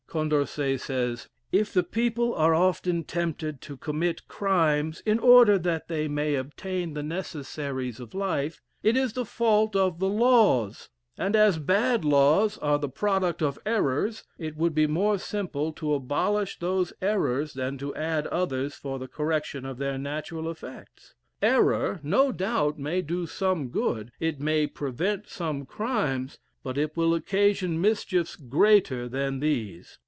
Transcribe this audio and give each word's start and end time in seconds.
Condorcet 0.11 0.77
says, 0.81 1.29
"If 1.53 1.71
the 1.71 1.83
people 1.85 2.35
are 2.35 2.53
often 2.53 3.05
tempted 3.05 3.61
to 3.61 3.77
commit 3.77 4.27
crimes 4.27 5.01
in 5.05 5.19
order 5.19 5.57
that 5.59 5.87
they 5.87 6.09
may 6.09 6.35
obtain 6.35 6.95
the 6.95 7.01
necessaries 7.01 7.97
of 8.01 8.13
life, 8.13 8.59
it 8.83 8.97
is 8.97 9.13
the 9.13 9.23
fault 9.23 9.73
of 9.73 9.99
the 9.99 10.09
laws; 10.09 10.89
and, 11.17 11.33
as 11.33 11.57
bad 11.59 12.03
laws 12.03 12.57
are 12.57 12.77
the 12.77 12.89
product 12.89 13.41
of 13.41 13.57
errors, 13.65 14.25
it 14.37 14.57
would 14.57 14.75
be 14.75 14.85
more 14.85 15.17
simple 15.17 15.71
to 15.71 15.93
abolish 15.93 16.59
those 16.59 16.91
errors 17.01 17.53
than 17.53 17.77
to 17.77 17.95
add 17.95 18.27
others 18.27 18.75
for 18.75 18.99
the 18.99 19.07
correction 19.07 19.65
of 19.65 19.77
their 19.77 19.97
natural 19.97 20.51
effects. 20.51 21.15
Error, 21.41 22.01
no 22.03 22.33
doubt, 22.33 22.77
may 22.77 23.01
do 23.01 23.25
some 23.25 23.69
good; 23.69 24.11
it 24.19 24.41
may 24.41 24.67
prevent 24.67 25.29
some 25.29 25.65
crimes, 25.65 26.37
but 26.63 26.77
it 26.77 26.95
will 26.97 27.15
occasion 27.15 27.79
mischiefs 27.79 28.35
greater 28.35 29.07
than 29.07 29.39
these. 29.39 29.97